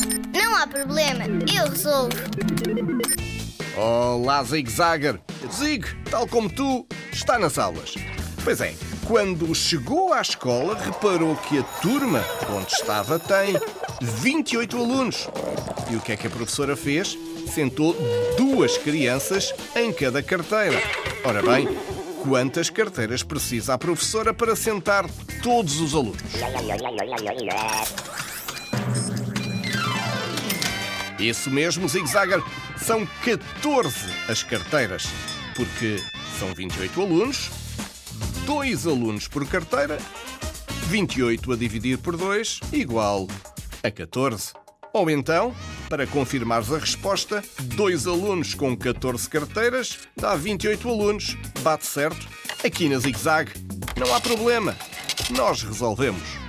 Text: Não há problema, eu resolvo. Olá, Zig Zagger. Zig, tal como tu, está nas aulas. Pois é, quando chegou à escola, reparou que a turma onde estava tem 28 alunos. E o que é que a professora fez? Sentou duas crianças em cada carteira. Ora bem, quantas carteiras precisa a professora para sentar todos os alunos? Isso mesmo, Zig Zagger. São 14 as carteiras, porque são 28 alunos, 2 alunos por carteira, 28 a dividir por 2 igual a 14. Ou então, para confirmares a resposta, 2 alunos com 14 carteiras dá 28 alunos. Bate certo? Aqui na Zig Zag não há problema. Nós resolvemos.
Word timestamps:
Não 0.00 0.56
há 0.56 0.66
problema, 0.66 1.24
eu 1.54 1.68
resolvo. 1.68 2.16
Olá, 3.76 4.42
Zig 4.42 4.70
Zagger. 4.70 5.20
Zig, 5.52 5.86
tal 6.10 6.26
como 6.26 6.48
tu, 6.48 6.86
está 7.12 7.38
nas 7.38 7.58
aulas. 7.58 7.94
Pois 8.42 8.60
é, 8.62 8.74
quando 9.06 9.54
chegou 9.54 10.12
à 10.14 10.20
escola, 10.22 10.78
reparou 10.78 11.36
que 11.36 11.58
a 11.58 11.62
turma 11.62 12.24
onde 12.50 12.72
estava 12.72 13.18
tem 13.18 13.54
28 14.00 14.76
alunos. 14.78 15.28
E 15.90 15.96
o 15.96 16.00
que 16.00 16.12
é 16.12 16.16
que 16.16 16.26
a 16.26 16.30
professora 16.30 16.74
fez? 16.74 17.18
Sentou 17.52 17.94
duas 18.38 18.78
crianças 18.78 19.52
em 19.76 19.92
cada 19.92 20.22
carteira. 20.22 20.80
Ora 21.22 21.42
bem, 21.42 21.68
quantas 22.22 22.70
carteiras 22.70 23.22
precisa 23.22 23.74
a 23.74 23.78
professora 23.78 24.32
para 24.32 24.56
sentar 24.56 25.04
todos 25.42 25.80
os 25.80 25.94
alunos? 25.94 26.22
Isso 31.22 31.50
mesmo, 31.52 31.88
Zig 31.88 32.04
Zagger. 32.08 32.42
São 32.76 33.06
14 33.24 33.96
as 34.28 34.42
carteiras, 34.42 35.06
porque 35.54 36.02
são 36.36 36.52
28 36.52 37.00
alunos, 37.00 37.48
2 38.44 38.88
alunos 38.88 39.28
por 39.28 39.46
carteira, 39.46 39.98
28 40.88 41.52
a 41.52 41.56
dividir 41.56 41.98
por 41.98 42.16
2 42.16 42.58
igual 42.72 43.28
a 43.84 43.90
14. 43.90 44.52
Ou 44.92 45.08
então, 45.08 45.54
para 45.88 46.08
confirmares 46.08 46.72
a 46.72 46.78
resposta, 46.78 47.40
2 47.60 48.08
alunos 48.08 48.52
com 48.52 48.76
14 48.76 49.28
carteiras 49.28 50.00
dá 50.16 50.34
28 50.34 50.88
alunos. 50.88 51.36
Bate 51.60 51.86
certo? 51.86 52.26
Aqui 52.64 52.88
na 52.88 52.98
Zig 52.98 53.16
Zag 53.16 53.52
não 53.96 54.12
há 54.12 54.20
problema. 54.20 54.76
Nós 55.30 55.62
resolvemos. 55.62 56.42